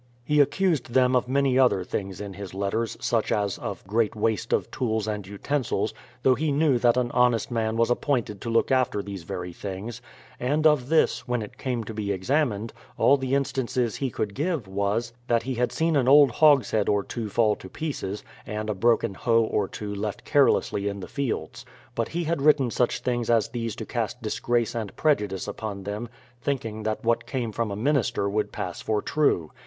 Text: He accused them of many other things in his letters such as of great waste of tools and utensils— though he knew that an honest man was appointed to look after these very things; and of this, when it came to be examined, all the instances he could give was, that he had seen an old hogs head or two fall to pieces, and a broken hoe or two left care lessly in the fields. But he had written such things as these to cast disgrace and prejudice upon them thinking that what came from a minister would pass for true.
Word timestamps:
He 0.23 0.39
accused 0.41 0.95
them 0.95 1.15
of 1.15 1.27
many 1.29 1.59
other 1.59 1.83
things 1.83 2.19
in 2.19 2.33
his 2.33 2.55
letters 2.55 2.97
such 2.99 3.31
as 3.31 3.59
of 3.59 3.85
great 3.85 4.15
waste 4.15 4.51
of 4.51 4.71
tools 4.71 5.07
and 5.07 5.27
utensils— 5.27 5.93
though 6.23 6.33
he 6.33 6.51
knew 6.51 6.79
that 6.79 6.97
an 6.97 7.11
honest 7.11 7.51
man 7.51 7.77
was 7.77 7.91
appointed 7.91 8.41
to 8.41 8.49
look 8.49 8.71
after 8.71 9.03
these 9.03 9.21
very 9.21 9.53
things; 9.53 10.01
and 10.39 10.65
of 10.65 10.89
this, 10.89 11.27
when 11.27 11.43
it 11.43 11.55
came 11.59 11.83
to 11.83 11.93
be 11.93 12.11
examined, 12.11 12.73
all 12.97 13.15
the 13.15 13.35
instances 13.35 13.97
he 13.97 14.09
could 14.09 14.33
give 14.33 14.67
was, 14.67 15.13
that 15.27 15.43
he 15.43 15.53
had 15.53 15.71
seen 15.71 15.95
an 15.95 16.07
old 16.07 16.31
hogs 16.31 16.71
head 16.71 16.89
or 16.89 17.03
two 17.03 17.29
fall 17.29 17.55
to 17.57 17.69
pieces, 17.69 18.23
and 18.47 18.71
a 18.71 18.73
broken 18.73 19.13
hoe 19.13 19.43
or 19.43 19.67
two 19.67 19.93
left 19.93 20.25
care 20.25 20.47
lessly 20.47 20.87
in 20.89 20.99
the 20.99 21.07
fields. 21.07 21.63
But 21.93 22.07
he 22.07 22.23
had 22.23 22.41
written 22.41 22.71
such 22.71 23.01
things 23.01 23.29
as 23.29 23.49
these 23.49 23.75
to 23.75 23.85
cast 23.85 24.19
disgrace 24.19 24.73
and 24.73 24.95
prejudice 24.95 25.47
upon 25.47 25.83
them 25.83 26.09
thinking 26.41 26.81
that 26.81 27.03
what 27.03 27.27
came 27.27 27.51
from 27.51 27.69
a 27.69 27.75
minister 27.75 28.27
would 28.27 28.51
pass 28.51 28.81
for 28.81 29.03
true. 29.03 29.51